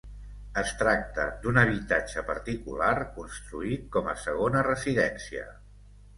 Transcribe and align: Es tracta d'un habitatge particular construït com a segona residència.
Es 0.59 0.69
tracta 0.77 1.25
d'un 1.43 1.59
habitatge 1.63 2.23
particular 2.31 2.89
construït 3.19 3.85
com 3.99 4.11
a 4.15 4.19
segona 4.25 4.65
residència. 4.71 5.47